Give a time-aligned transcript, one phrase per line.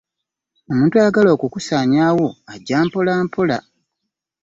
[0.71, 3.57] Omuntu ayagala okukusaanyaawo ajja mpolampola.